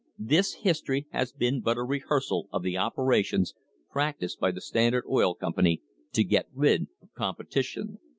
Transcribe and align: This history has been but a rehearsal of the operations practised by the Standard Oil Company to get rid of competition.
This 0.17 0.55
history 0.55 1.05
has 1.11 1.31
been 1.31 1.61
but 1.61 1.77
a 1.77 1.83
rehearsal 1.83 2.49
of 2.51 2.63
the 2.63 2.75
operations 2.75 3.53
practised 3.91 4.39
by 4.39 4.49
the 4.49 4.59
Standard 4.59 5.03
Oil 5.07 5.35
Company 5.35 5.83
to 6.13 6.23
get 6.23 6.47
rid 6.55 6.87
of 7.03 7.13
competition. 7.13 7.99